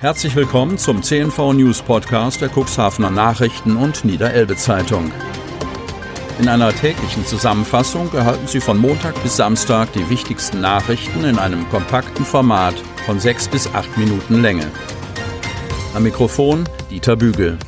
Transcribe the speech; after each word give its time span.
Herzlich 0.00 0.34
willkommen 0.34 0.78
zum 0.78 1.02
CNV 1.02 1.52
News 1.52 1.82
Podcast 1.82 2.40
der 2.40 2.48
Cuxhavener 2.48 3.10
Nachrichten 3.10 3.76
und 3.76 4.02
Niederelbe 4.02 4.56
Zeitung. 4.56 5.12
In 6.38 6.48
einer 6.48 6.72
täglichen 6.72 7.26
Zusammenfassung 7.26 8.10
erhalten 8.14 8.46
Sie 8.46 8.62
von 8.62 8.78
Montag 8.78 9.22
bis 9.22 9.36
Samstag 9.36 9.92
die 9.92 10.08
wichtigsten 10.08 10.62
Nachrichten 10.62 11.24
in 11.24 11.38
einem 11.38 11.68
kompakten 11.68 12.24
Format 12.24 12.76
von 13.04 13.20
sechs 13.20 13.46
bis 13.46 13.66
acht 13.74 13.94
Minuten 13.98 14.40
Länge. 14.40 14.70
Am 15.92 16.02
Mikrofon 16.02 16.66
Dieter 16.90 17.16
Bügel. 17.16 17.58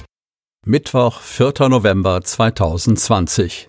Mittwoch, 0.65 1.21
4. 1.21 1.69
November 1.69 2.23
2020. 2.23 3.69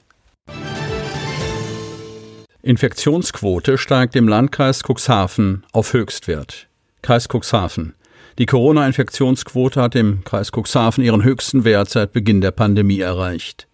Infektionsquote 2.61 3.77
steigt 3.77 4.15
im 4.15 4.29
Landkreis 4.29 4.83
Cuxhaven 4.87 5.65
auf 5.73 5.91
Höchstwert. 5.91 6.69
Kreis 7.01 7.27
Cuxhaven. 7.27 7.95
Die 8.39 8.47
Corona-Infektionsquote 8.47 9.79
hat 9.81 9.95
im 9.95 10.23
Kreis 10.23 10.51
Cuxhaven 10.51 11.03
ihren 11.03 11.23
höchsten 11.23 11.65
Wert 11.65 11.91
seit 11.91 12.13
Beginn 12.13 12.41
der 12.41 12.49
Pandemie 12.51 12.99
erreicht. 12.99 13.67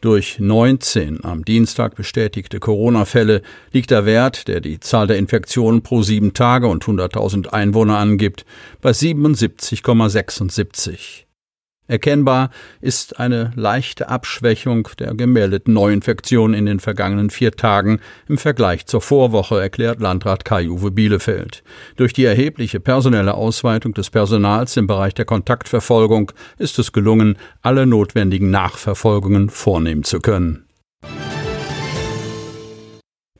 Durch 0.00 0.38
19 0.38 1.24
am 1.24 1.44
Dienstag 1.44 1.96
bestätigte 1.96 2.60
Corona-Fälle 2.60 3.42
liegt 3.72 3.90
der 3.90 4.06
Wert, 4.06 4.46
der 4.46 4.60
die 4.60 4.78
Zahl 4.78 5.08
der 5.08 5.16
Infektionen 5.16 5.82
pro 5.82 6.02
sieben 6.02 6.32
Tage 6.34 6.68
und 6.68 6.84
100.000 6.84 7.48
Einwohner 7.48 7.98
angibt, 7.98 8.44
bei 8.80 8.90
77,76. 8.90 11.24
Erkennbar 11.86 12.48
ist 12.80 13.20
eine 13.20 13.52
leichte 13.56 14.08
Abschwächung 14.08 14.88
der 14.98 15.14
gemeldeten 15.14 15.74
Neuinfektionen 15.74 16.56
in 16.56 16.64
den 16.64 16.80
vergangenen 16.80 17.28
vier 17.28 17.52
Tagen 17.52 18.00
im 18.26 18.38
Vergleich 18.38 18.86
zur 18.86 19.02
Vorwoche, 19.02 19.60
erklärt 19.60 20.00
Landrat 20.00 20.46
Kai-Uwe 20.46 20.90
Bielefeld. 20.90 21.62
Durch 21.96 22.14
die 22.14 22.24
erhebliche 22.24 22.80
personelle 22.80 23.34
Ausweitung 23.34 23.92
des 23.92 24.08
Personals 24.08 24.78
im 24.78 24.86
Bereich 24.86 25.12
der 25.12 25.26
Kontaktverfolgung 25.26 26.32
ist 26.58 26.78
es 26.78 26.92
gelungen, 26.92 27.36
alle 27.60 27.84
notwendigen 27.84 28.50
Nachverfolgungen 28.50 29.50
vornehmen 29.50 30.04
zu 30.04 30.20
können. 30.20 30.64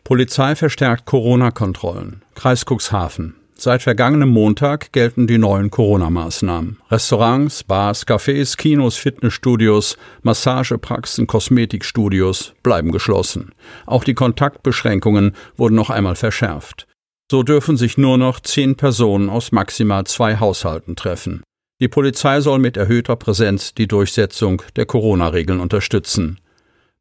Polizei 0.05 0.55
verstärkt 0.55 1.07
Corona-Kontrollen. 1.07 2.21
Kreis 2.35 2.67
Cuxhaven. 2.67 3.37
Seit 3.57 3.83
vergangenem 3.83 4.31
Montag 4.31 4.93
gelten 4.93 5.29
die 5.29 5.39
neuen 5.39 5.71
Corona-Maßnahmen. 5.71 6.79
Restaurants, 6.91 7.63
Bars, 7.63 8.07
Cafés, 8.07 8.57
Kinos, 8.57 8.97
Fitnessstudios, 8.97 9.97
Massagepraxen, 10.23 11.29
Kosmetikstudios 11.29 12.55
bleiben 12.65 12.91
geschlossen. 12.91 13.53
Auch 13.87 14.03
die 14.03 14.15
Kontaktbeschränkungen 14.15 15.37
wurden 15.57 15.77
noch 15.77 15.91
einmal 15.91 16.17
verschärft. 16.17 16.89
So 17.31 17.43
dürfen 17.43 17.77
sich 17.77 17.97
nur 17.97 18.19
noch 18.19 18.41
zehn 18.41 18.75
Personen 18.75 19.31
aus 19.31 19.53
maximal 19.53 20.05
zwei 20.05 20.39
Haushalten 20.39 20.97
treffen. 20.97 21.43
Die 21.81 21.89
Polizei 21.89 22.41
soll 22.41 22.59
mit 22.59 22.77
erhöhter 22.77 23.17
Präsenz 23.17 23.73
die 23.73 23.89
Durchsetzung 23.89 24.63
der 24.77 24.87
Corona-Regeln 24.87 25.61
unterstützen. 25.61 26.39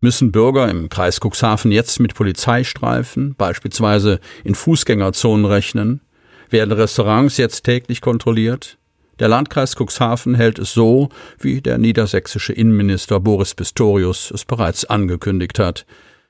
Müssen 0.01 0.31
Bürger 0.31 0.69
im 0.69 0.89
Kreis 0.89 1.19
Cuxhaven 1.19 1.71
jetzt 1.71 1.99
mit 1.99 2.13
Polizeistreifen, 2.13 3.35
beispielsweise 3.35 4.19
in 4.43 4.55
Fußgängerzonen 4.55 5.45
rechnen? 5.45 6.01
Werden 6.49 6.71
Restaurants 6.71 7.37
jetzt 7.37 7.63
täglich 7.63 8.01
kontrolliert? 8.01 8.77
Der 9.19 9.27
Landkreis 9.27 9.75
Cuxhaven 9.75 10.35
hält 10.35 10.57
es 10.59 10.73
so, 10.73 11.09
wie 11.39 11.61
der 11.61 11.77
niedersächsische 11.77 12.53
Innenminister 12.53 13.19
Boris 13.19 13.53
Pistorius 13.53 14.31
es 14.31 14.43
bereits 14.43 14.85
angekündigt 14.85 15.59
hat. 15.59 15.85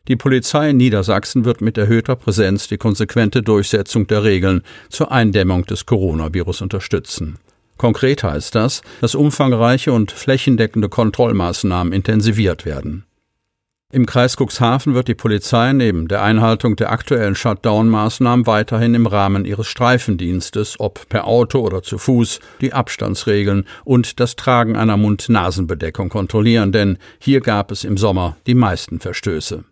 Die 0.10 0.18
Polizei 0.18 0.72
in 0.72 0.78
Niedersachsen 0.78 1.46
wird 1.46 1.62
mit 1.62 1.78
erhöhter 1.78 2.18
Präsenz 2.18 2.68
die 2.68 2.78
konsequente 2.78 3.42
Durchsetzung 3.42 4.06
der 4.08 4.26
Regeln 4.26 4.62
zur 4.90 5.14
Eindämmung 5.14 5.66
des 5.66 5.86
Coronavirus 5.86 6.62
unterstützen. 6.62 7.38
Konkret 7.78 8.22
heißt 8.24 8.54
das, 8.54 8.82
dass 9.00 9.16
umfangreiche 9.16 9.94
und 9.94 10.12
flächendeckende 10.12 10.90
Kontrollmaßnahmen 10.90 11.94
intensiviert 11.94 12.66
werden. 12.66 13.06
Im 13.94 14.08
Kreis 14.08 14.38
Cuxhaven 14.38 14.96
wird 14.96 15.08
die 15.08 15.14
Polizei 15.14 15.72
neben 15.72 16.08
der 16.08 16.24
Einhaltung 16.24 16.76
der 16.76 16.92
aktuellen 16.92 17.36
Shutdown-Maßnahmen 17.36 18.48
weiterhin 18.48 18.96
im 18.96 19.06
Rahmen 19.06 19.46
ihres 19.46 19.68
Streifendienstes, 19.68 20.80
ob 20.80 21.08
per 21.10 21.28
Auto 21.28 21.60
oder 21.60 21.84
zu 21.84 22.00
Fuß, 22.00 22.40
die 22.60 22.74
Abstandsregeln 22.74 23.68
und 23.84 24.20
das 24.20 24.36
Tragen 24.36 24.76
einer 24.76 24.98
Mund-Nasen-Bedeckung 24.98 26.10
kontrollieren, 26.10 26.72
denn 26.72 26.98
hier 27.20 27.40
gab 27.40 27.70
es 27.70 27.84
im 27.84 27.96
Sommer 27.96 28.36
die 28.48 28.56
meisten 28.56 29.00
Verstöße. 29.00 29.64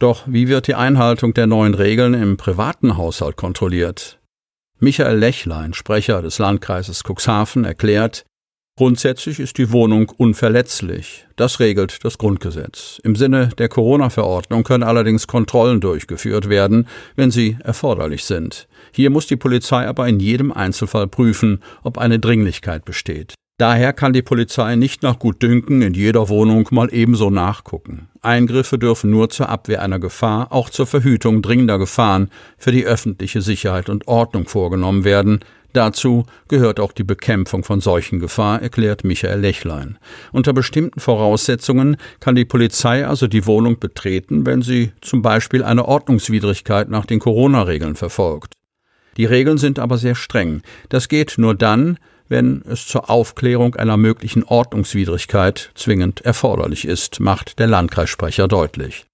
Doch 0.00 0.24
wie 0.26 0.48
wird 0.48 0.66
die 0.66 0.74
Einhaltung 0.74 1.32
der 1.32 1.46
neuen 1.46 1.74
Regeln 1.74 2.14
im 2.14 2.36
privaten 2.36 2.96
Haushalt 2.96 3.36
kontrolliert? 3.36 4.18
Michael 4.80 5.16
Lechlein, 5.16 5.74
Sprecher 5.74 6.22
des 6.22 6.40
Landkreises 6.40 7.04
Cuxhaven, 7.04 7.64
erklärt, 7.64 8.24
Grundsätzlich 8.76 9.38
ist 9.38 9.58
die 9.58 9.70
Wohnung 9.70 10.10
unverletzlich. 10.16 11.26
Das 11.36 11.60
regelt 11.60 12.04
das 12.04 12.18
Grundgesetz. 12.18 13.00
Im 13.04 13.14
Sinne 13.14 13.50
der 13.56 13.68
Corona-Verordnung 13.68 14.64
können 14.64 14.82
allerdings 14.82 15.28
Kontrollen 15.28 15.80
durchgeführt 15.80 16.48
werden, 16.48 16.88
wenn 17.14 17.30
sie 17.30 17.56
erforderlich 17.62 18.24
sind. 18.24 18.66
Hier 18.90 19.10
muss 19.10 19.28
die 19.28 19.36
Polizei 19.36 19.86
aber 19.86 20.08
in 20.08 20.18
jedem 20.18 20.50
Einzelfall 20.50 21.06
prüfen, 21.06 21.62
ob 21.84 21.98
eine 21.98 22.18
Dringlichkeit 22.18 22.84
besteht. 22.84 23.34
Daher 23.58 23.92
kann 23.92 24.12
die 24.12 24.22
Polizei 24.22 24.74
nicht 24.74 25.04
nach 25.04 25.20
Gutdünken 25.20 25.80
in 25.80 25.94
jeder 25.94 26.28
Wohnung 26.28 26.66
mal 26.72 26.92
ebenso 26.92 27.30
nachgucken. 27.30 28.08
Eingriffe 28.22 28.80
dürfen 28.80 29.10
nur 29.10 29.30
zur 29.30 29.50
Abwehr 29.50 29.82
einer 29.82 30.00
Gefahr, 30.00 30.50
auch 30.50 30.68
zur 30.68 30.88
Verhütung 30.88 31.42
dringender 31.42 31.78
Gefahren 31.78 32.28
für 32.58 32.72
die 32.72 32.84
öffentliche 32.84 33.40
Sicherheit 33.40 33.88
und 33.88 34.08
Ordnung 34.08 34.48
vorgenommen 34.48 35.04
werden, 35.04 35.38
Dazu 35.74 36.24
gehört 36.46 36.78
auch 36.78 36.92
die 36.92 37.02
Bekämpfung 37.02 37.64
von 37.64 37.80
Seuchengefahr, 37.80 38.62
erklärt 38.62 39.02
Michael 39.02 39.40
Lechlein. 39.40 39.98
Unter 40.30 40.52
bestimmten 40.52 41.00
Voraussetzungen 41.00 41.96
kann 42.20 42.36
die 42.36 42.44
Polizei 42.44 43.04
also 43.04 43.26
die 43.26 43.44
Wohnung 43.44 43.80
betreten, 43.80 44.46
wenn 44.46 44.62
sie 44.62 44.92
zum 45.00 45.20
Beispiel 45.20 45.64
eine 45.64 45.86
Ordnungswidrigkeit 45.86 46.88
nach 46.88 47.06
den 47.06 47.18
Corona-Regeln 47.18 47.96
verfolgt. 47.96 48.54
Die 49.16 49.24
Regeln 49.24 49.58
sind 49.58 49.80
aber 49.80 49.98
sehr 49.98 50.14
streng. 50.14 50.62
Das 50.90 51.08
geht 51.08 51.34
nur 51.38 51.56
dann, 51.56 51.98
wenn 52.28 52.62
es 52.68 52.86
zur 52.86 53.10
Aufklärung 53.10 53.74
einer 53.74 53.96
möglichen 53.96 54.44
Ordnungswidrigkeit 54.44 55.72
zwingend 55.74 56.20
erforderlich 56.20 56.86
ist, 56.86 57.18
macht 57.18 57.58
der 57.58 57.66
Landkreissprecher 57.66 58.46
deutlich. 58.46 59.06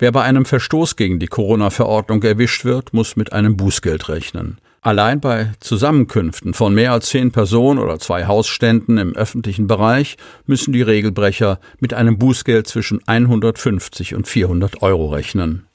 Wer 0.00 0.10
bei 0.10 0.22
einem 0.22 0.44
Verstoß 0.44 0.96
gegen 0.96 1.20
die 1.20 1.28
Corona-Verordnung 1.28 2.20
erwischt 2.24 2.64
wird, 2.64 2.92
muss 2.94 3.14
mit 3.14 3.32
einem 3.32 3.56
Bußgeld 3.56 4.08
rechnen. 4.08 4.58
Allein 4.82 5.20
bei 5.20 5.52
Zusammenkünften 5.60 6.54
von 6.54 6.72
mehr 6.72 6.92
als 6.92 7.10
zehn 7.10 7.32
Personen 7.32 7.78
oder 7.78 7.98
zwei 7.98 8.24
Hausständen 8.24 8.96
im 8.96 9.14
öffentlichen 9.14 9.66
Bereich 9.66 10.16
müssen 10.46 10.72
die 10.72 10.80
Regelbrecher 10.80 11.60
mit 11.80 11.92
einem 11.92 12.18
Bußgeld 12.18 12.66
zwischen 12.66 13.06
150 13.06 14.14
und 14.14 14.26
400 14.26 14.80
Euro 14.80 15.08
rechnen. 15.10 15.66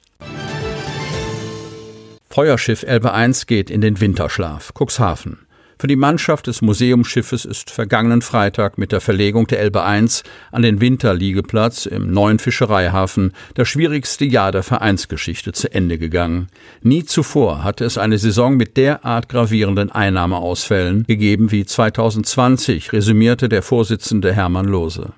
Feuerschiff 2.28 2.82
Elbe 2.82 3.12
1 3.12 3.46
geht 3.46 3.70
in 3.70 3.80
den 3.80 4.00
Winterschlaf. 4.00 4.72
Cuxhaven. 4.74 5.45
Für 5.78 5.88
die 5.88 5.96
Mannschaft 5.96 6.46
des 6.46 6.62
Museumsschiffes 6.62 7.44
ist 7.44 7.70
vergangenen 7.70 8.22
Freitag 8.22 8.78
mit 8.78 8.92
der 8.92 9.02
Verlegung 9.02 9.46
der 9.46 9.60
Elbe 9.60 9.82
1 9.82 10.22
an 10.50 10.62
den 10.62 10.80
Winterliegeplatz 10.80 11.84
im 11.84 12.10
neuen 12.10 12.38
Fischereihafen 12.38 13.34
das 13.52 13.68
schwierigste 13.68 14.24
Jahr 14.24 14.52
der 14.52 14.62
Vereinsgeschichte 14.62 15.52
zu 15.52 15.70
Ende 15.70 15.98
gegangen. 15.98 16.48
Nie 16.80 17.04
zuvor 17.04 17.62
hatte 17.62 17.84
es 17.84 17.98
eine 17.98 18.16
Saison 18.16 18.56
mit 18.56 18.78
derart 18.78 19.28
gravierenden 19.28 19.92
Einnahmeausfällen 19.92 21.04
gegeben 21.04 21.52
wie 21.52 21.66
2020, 21.66 22.94
resümierte 22.94 23.50
der 23.50 23.60
Vorsitzende 23.60 24.32
Hermann 24.32 24.66
Lose. 24.66 25.12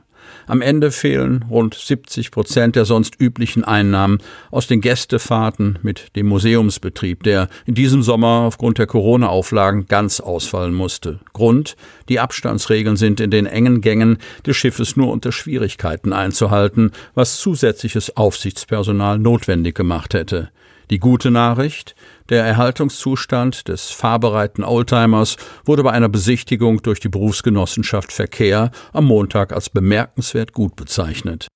Am 0.49 0.63
Ende 0.63 0.91
fehlen 0.91 1.45
rund 1.51 1.75
70 1.75 2.31
Prozent 2.31 2.75
der 2.75 2.87
sonst 2.87 3.21
üblichen 3.21 3.65
Einnahmen 3.65 4.19
aus 4.51 4.67
den 4.67 4.81
Gästefahrten 4.81 5.79
mit 5.83 6.17
dem 6.17 6.27
Museumsbetrieb, 6.27 7.23
der 7.23 7.49
in 7.67 7.75
diesem 7.75 8.03
Sommer 8.03 8.45
aufgrund 8.47 8.79
der 8.79 8.87
Corona-Auflagen 8.87 9.87
ganz 9.89 10.21
ausfallen 10.21 10.73
musste. 10.73 11.21
Grund, 11.35 11.77
die 12.09 12.19
Abstandsregeln 12.19 12.97
sind 12.97 13.21
in 13.21 13.31
den 13.31 13.45
engen 13.45 13.83
Gängen 13.83 14.17
des 14.47 14.57
Schiffes 14.57 14.97
nur 14.97 15.13
unter 15.13 15.33
Schwierigkeiten 15.33 16.15
einzuhalten, 16.15 16.93
was 17.15 17.39
zusätzliches 17.39 18.17
Aufsichtspersonal 18.17 19.19
notwendig 19.19 19.75
gemacht 19.75 20.15
hätte. 20.15 20.49
Die 20.91 20.99
gute 20.99 21.31
Nachricht, 21.31 21.95
der 22.31 22.45
Erhaltungszustand 22.45 23.69
des 23.69 23.91
fahrbereiten 23.91 24.65
Oldtimers 24.65 25.37
wurde 25.65 25.83
bei 25.83 25.93
einer 25.93 26.09
Besichtigung 26.09 26.81
durch 26.83 26.99
die 27.01 27.11
Berufsgenossenschaft 27.11 28.11
Verkehr 28.11 28.71
am 28.93 29.05
Montag 29.05 29.53
als 29.53 29.69
bemerkenswert 29.69 30.55
gut 30.55 30.77
bezeichnet. 30.77 31.49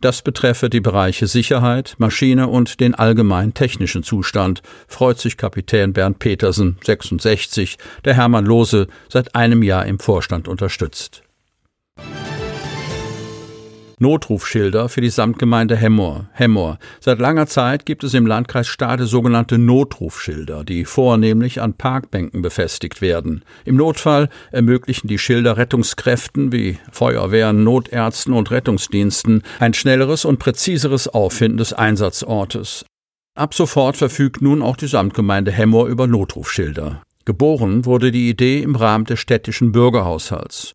Das 0.00 0.22
betreffe 0.22 0.70
die 0.70 0.80
Bereiche 0.80 1.26
Sicherheit, 1.26 1.96
Maschine 1.98 2.48
und 2.48 2.80
den 2.80 2.94
allgemeinen 2.94 3.52
technischen 3.52 4.02
Zustand, 4.02 4.62
freut 4.88 5.18
sich 5.18 5.36
Kapitän 5.36 5.92
Bernd 5.92 6.18
Petersen, 6.18 6.78
66, 6.82 7.76
der 8.06 8.14
Hermann 8.14 8.46
Lose 8.46 8.86
seit 9.10 9.34
einem 9.34 9.62
Jahr 9.62 9.84
im 9.84 9.98
Vorstand 9.98 10.48
unterstützt. 10.48 11.22
Notrufschilder 14.00 14.88
für 14.88 15.02
die 15.02 15.10
Samtgemeinde 15.10 15.76
Hemmoor. 15.76 16.30
Hemmoor. 16.32 16.78
Seit 17.00 17.18
langer 17.18 17.46
Zeit 17.46 17.84
gibt 17.84 18.02
es 18.02 18.14
im 18.14 18.26
Landkreis 18.26 18.66
Stade 18.66 19.04
sogenannte 19.04 19.58
Notrufschilder, 19.58 20.64
die 20.64 20.86
vornehmlich 20.86 21.60
an 21.60 21.74
Parkbänken 21.74 22.40
befestigt 22.40 23.02
werden. 23.02 23.44
Im 23.66 23.76
Notfall 23.76 24.30
ermöglichen 24.52 25.06
die 25.06 25.18
Schilder 25.18 25.58
Rettungskräften 25.58 26.50
wie 26.50 26.78
Feuerwehren, 26.90 27.62
Notärzten 27.62 28.32
und 28.32 28.50
Rettungsdiensten 28.50 29.42
ein 29.58 29.74
schnelleres 29.74 30.24
und 30.24 30.38
präziseres 30.38 31.06
Auffinden 31.06 31.58
des 31.58 31.74
Einsatzortes. 31.74 32.86
Ab 33.36 33.52
sofort 33.52 33.98
verfügt 33.98 34.40
nun 34.40 34.62
auch 34.62 34.76
die 34.76 34.88
Samtgemeinde 34.88 35.52
Hemmoor 35.52 35.88
über 35.88 36.06
Notrufschilder. 36.06 37.02
Geboren 37.26 37.84
wurde 37.84 38.10
die 38.10 38.30
Idee 38.30 38.62
im 38.62 38.76
Rahmen 38.76 39.04
des 39.04 39.20
städtischen 39.20 39.72
Bürgerhaushalts. 39.72 40.72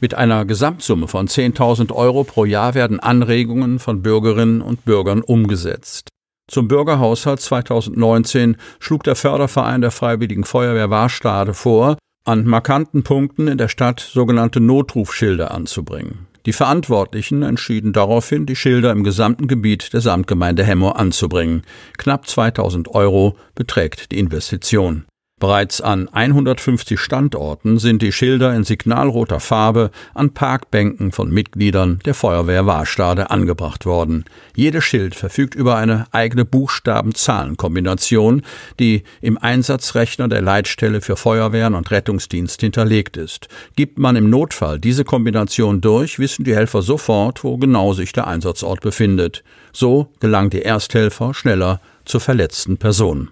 Mit 0.00 0.14
einer 0.14 0.44
Gesamtsumme 0.44 1.08
von 1.08 1.26
10.000 1.26 1.92
Euro 1.92 2.22
pro 2.22 2.44
Jahr 2.44 2.74
werden 2.74 3.00
Anregungen 3.00 3.80
von 3.80 4.00
Bürgerinnen 4.00 4.62
und 4.62 4.84
Bürgern 4.84 5.22
umgesetzt. 5.22 6.08
Zum 6.46 6.68
Bürgerhaushalt 6.68 7.40
2019 7.40 8.56
schlug 8.78 9.02
der 9.02 9.16
Förderverein 9.16 9.80
der 9.80 9.90
Freiwilligen 9.90 10.44
Feuerwehr 10.44 10.88
Warstade 10.88 11.52
vor, 11.52 11.98
an 12.24 12.46
markanten 12.46 13.02
Punkten 13.02 13.48
in 13.48 13.58
der 13.58 13.68
Stadt 13.68 14.00
sogenannte 14.00 14.60
Notrufschilder 14.60 15.50
anzubringen. 15.50 16.28
Die 16.46 16.52
Verantwortlichen 16.52 17.42
entschieden 17.42 17.92
daraufhin, 17.92 18.46
die 18.46 18.56
Schilder 18.56 18.92
im 18.92 19.02
gesamten 19.04 19.48
Gebiet 19.48 19.92
der 19.92 20.00
Samtgemeinde 20.00 20.64
Hemmoor 20.64 20.98
anzubringen. 20.98 21.62
Knapp 21.98 22.26
2000 22.26 22.88
Euro 22.94 23.36
beträgt 23.54 24.12
die 24.12 24.18
Investition. 24.18 25.04
Bereits 25.38 25.80
an 25.80 26.08
150 26.08 26.98
Standorten 26.98 27.78
sind 27.78 28.02
die 28.02 28.10
Schilder 28.10 28.54
in 28.54 28.64
signalroter 28.64 29.38
Farbe 29.38 29.92
an 30.12 30.30
Parkbänken 30.30 31.12
von 31.12 31.30
Mitgliedern 31.30 32.00
der 32.04 32.14
Feuerwehr 32.14 32.66
Warstade 32.66 33.30
angebracht 33.30 33.86
worden. 33.86 34.24
Jedes 34.56 34.82
Schild 34.84 35.14
verfügt 35.14 35.54
über 35.54 35.76
eine 35.76 36.06
eigene 36.10 36.44
Buchstaben-Zahlen-Kombination, 36.44 38.42
die 38.80 39.04
im 39.20 39.38
Einsatzrechner 39.38 40.26
der 40.26 40.42
Leitstelle 40.42 41.00
für 41.00 41.16
Feuerwehren 41.16 41.76
und 41.76 41.92
Rettungsdienst 41.92 42.60
hinterlegt 42.60 43.16
ist. 43.16 43.46
Gibt 43.76 43.98
man 43.98 44.16
im 44.16 44.30
Notfall 44.30 44.80
diese 44.80 45.04
Kombination 45.04 45.80
durch, 45.80 46.18
wissen 46.18 46.44
die 46.44 46.56
Helfer 46.56 46.82
sofort, 46.82 47.44
wo 47.44 47.58
genau 47.58 47.92
sich 47.92 48.12
der 48.12 48.26
Einsatzort 48.26 48.80
befindet. 48.80 49.44
So 49.72 50.08
gelangen 50.18 50.50
die 50.50 50.62
Ersthelfer 50.62 51.32
schneller 51.32 51.80
zur 52.04 52.20
verletzten 52.20 52.76
Person. 52.78 53.30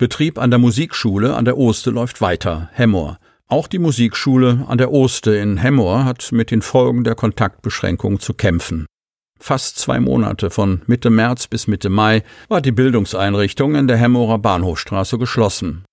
Betrieb 0.00 0.38
an 0.38 0.48
der 0.48 0.58
Musikschule 0.58 1.36
an 1.36 1.44
der 1.44 1.58
Oste 1.58 1.90
läuft 1.90 2.22
weiter, 2.22 2.70
Hemmoor. 2.72 3.18
Auch 3.48 3.68
die 3.68 3.78
Musikschule 3.78 4.64
an 4.66 4.78
der 4.78 4.92
Oste 4.92 5.36
in 5.36 5.58
Hemmoor 5.58 6.06
hat 6.06 6.32
mit 6.32 6.50
den 6.50 6.62
Folgen 6.62 7.04
der 7.04 7.14
Kontaktbeschränkung 7.14 8.18
zu 8.18 8.32
kämpfen. 8.32 8.86
Fast 9.38 9.76
zwei 9.76 10.00
Monate 10.00 10.48
von 10.48 10.80
Mitte 10.86 11.10
März 11.10 11.48
bis 11.48 11.66
Mitte 11.66 11.90
Mai 11.90 12.22
war 12.48 12.62
die 12.62 12.72
Bildungseinrichtung 12.72 13.74
in 13.74 13.88
der 13.88 13.98
Hemmoorer 13.98 14.38
Bahnhofstraße 14.38 15.18
geschlossen. 15.18 15.84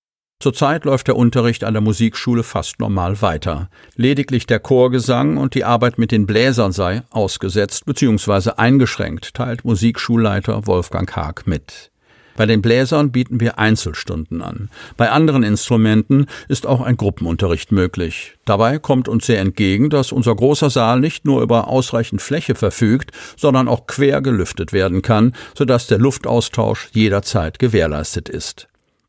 Zurzeit 0.42 0.86
läuft 0.86 1.08
der 1.08 1.16
Unterricht 1.16 1.62
an 1.62 1.74
der 1.74 1.82
Musikschule 1.82 2.44
fast 2.44 2.80
normal 2.80 3.20
weiter. 3.20 3.68
Lediglich 3.94 4.46
der 4.46 4.60
Chorgesang 4.60 5.36
und 5.36 5.54
die 5.54 5.64
Arbeit 5.64 5.98
mit 5.98 6.12
den 6.12 6.26
Bläsern 6.26 6.72
sei 6.72 7.02
ausgesetzt 7.10 7.84
bzw. 7.84 8.52
eingeschränkt, 8.56 9.34
teilt 9.34 9.66
Musikschulleiter 9.66 10.66
Wolfgang 10.66 11.14
Haag 11.14 11.46
mit. 11.46 11.90
Bei 12.38 12.46
den 12.46 12.62
Bläsern 12.62 13.10
bieten 13.10 13.40
wir 13.40 13.58
Einzelstunden 13.58 14.42
an. 14.42 14.70
Bei 14.96 15.10
anderen 15.10 15.42
Instrumenten 15.42 16.26
ist 16.46 16.68
auch 16.68 16.80
ein 16.80 16.96
Gruppenunterricht 16.96 17.72
möglich. 17.72 18.36
Dabei 18.44 18.78
kommt 18.78 19.08
uns 19.08 19.26
sehr 19.26 19.40
entgegen, 19.40 19.90
dass 19.90 20.12
unser 20.12 20.36
großer 20.36 20.70
Saal 20.70 21.00
nicht 21.00 21.24
nur 21.24 21.42
über 21.42 21.66
ausreichend 21.66 22.22
Fläche 22.22 22.54
verfügt, 22.54 23.10
sondern 23.36 23.66
auch 23.66 23.88
quer 23.88 24.22
gelüftet 24.22 24.72
werden 24.72 25.02
kann, 25.02 25.34
sodass 25.56 25.88
der 25.88 25.98
Luftaustausch 25.98 26.90
jederzeit 26.92 27.58
gewährleistet 27.58 28.28
ist. 28.28 28.68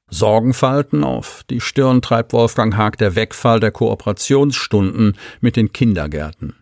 Sorgenfalten 0.09 1.03
auf 1.03 1.43
die 1.51 1.61
Stirn 1.61 2.01
treibt 2.01 2.33
Wolfgang 2.33 2.75
Haag 2.77 2.97
der 2.97 3.13
Wegfall 3.13 3.59
der 3.59 3.69
Kooperationsstunden 3.69 5.15
mit 5.39 5.55
den 5.55 5.71
Kindergärten. 5.71 6.55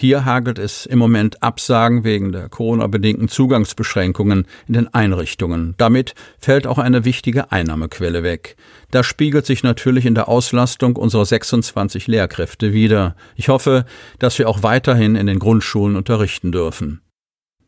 Hier 0.00 0.24
hagelt 0.24 0.58
es 0.58 0.86
im 0.86 0.98
Moment 0.98 1.40
Absagen 1.40 2.02
wegen 2.02 2.32
der 2.32 2.48
Corona-bedingten 2.48 3.28
Zugangsbeschränkungen 3.28 4.46
in 4.66 4.74
den 4.74 4.92
Einrichtungen. 4.92 5.74
Damit 5.78 6.14
fällt 6.40 6.66
auch 6.66 6.78
eine 6.78 7.04
wichtige 7.04 7.52
Einnahmequelle 7.52 8.24
weg. 8.24 8.56
Das 8.90 9.06
spiegelt 9.06 9.46
sich 9.46 9.62
natürlich 9.62 10.04
in 10.04 10.16
der 10.16 10.28
Auslastung 10.28 10.96
unserer 10.96 11.24
26 11.24 12.08
Lehrkräfte 12.08 12.72
wider. 12.72 13.14
Ich 13.36 13.48
hoffe, 13.48 13.84
dass 14.18 14.36
wir 14.40 14.48
auch 14.48 14.64
weiterhin 14.64 15.14
in 15.14 15.28
den 15.28 15.38
Grundschulen 15.38 15.94
unterrichten 15.94 16.50
dürfen. 16.50 17.00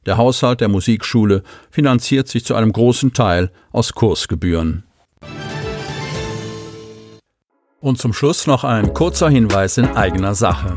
Der 0.04 0.16
Haushalt 0.16 0.60
der 0.60 0.68
Musikschule 0.68 1.44
finanziert 1.70 2.26
sich 2.26 2.44
zu 2.44 2.56
einem 2.56 2.72
großen 2.72 3.12
Teil 3.12 3.52
aus 3.70 3.92
Kursgebühren. 3.92 4.82
Und 7.80 7.98
zum 7.98 8.12
Schluss 8.12 8.48
noch 8.48 8.64
ein 8.64 8.94
kurzer 8.94 9.28
Hinweis 9.28 9.78
in 9.78 9.86
eigener 9.86 10.34
Sache. 10.34 10.76